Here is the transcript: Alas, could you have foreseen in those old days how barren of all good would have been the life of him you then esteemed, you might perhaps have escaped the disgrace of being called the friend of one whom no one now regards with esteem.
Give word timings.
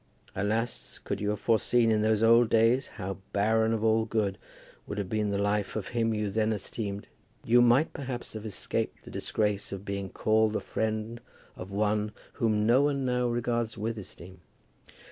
Alas, 0.35 0.97
could 1.03 1.21
you 1.21 1.29
have 1.29 1.39
foreseen 1.39 1.91
in 1.91 2.01
those 2.01 2.23
old 2.23 2.49
days 2.49 2.87
how 2.97 3.17
barren 3.33 3.71
of 3.71 3.83
all 3.83 4.03
good 4.05 4.39
would 4.87 4.97
have 4.97 5.09
been 5.09 5.29
the 5.29 5.37
life 5.37 5.75
of 5.75 5.89
him 5.89 6.11
you 6.11 6.31
then 6.31 6.51
esteemed, 6.51 7.05
you 7.45 7.61
might 7.61 7.93
perhaps 7.93 8.33
have 8.33 8.43
escaped 8.43 9.03
the 9.03 9.11
disgrace 9.11 9.71
of 9.71 9.85
being 9.85 10.09
called 10.09 10.53
the 10.53 10.59
friend 10.59 11.21
of 11.55 11.69
one 11.71 12.13
whom 12.41 12.65
no 12.65 12.81
one 12.81 13.05
now 13.05 13.27
regards 13.27 13.77
with 13.77 13.95
esteem. 13.95 14.41